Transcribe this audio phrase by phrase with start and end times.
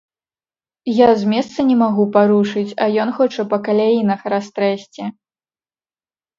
[0.99, 5.03] Я з месца не магу парушыць, а ён хоча па каляінах растрэсці.